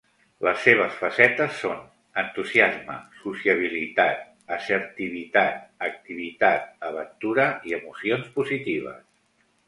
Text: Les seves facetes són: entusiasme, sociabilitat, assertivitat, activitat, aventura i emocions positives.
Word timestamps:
Les 0.45 0.61
seves 0.67 0.93
facetes 0.99 1.57
són: 1.63 1.81
entusiasme, 2.21 2.95
sociabilitat, 3.25 4.23
assertivitat, 4.55 5.59
activitat, 5.89 6.65
aventura 6.89 7.45
i 7.73 7.77
emocions 7.79 8.33
positives. 8.39 9.05